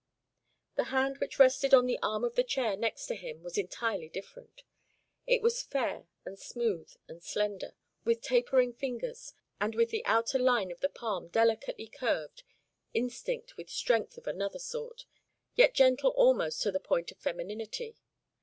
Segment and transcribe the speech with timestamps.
[0.77, 4.09] The hand which rested on the arm of the chair next to him was entirely
[4.09, 4.63] different.
[5.27, 10.71] It was fair and smooth and slender, with tapering fingers, and with the outer line
[10.71, 12.41] of the palm delicately curved;
[12.95, 15.05] instinct with strength of another sort,
[15.53, 17.95] yet gentle almost to the point of femininity.